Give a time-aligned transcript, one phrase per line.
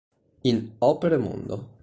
[0.49, 1.69] In "Opere mondo.